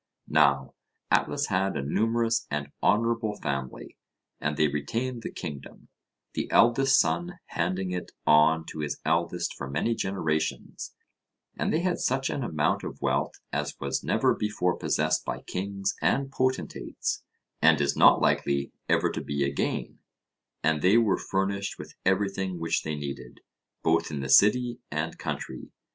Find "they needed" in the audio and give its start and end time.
22.81-23.41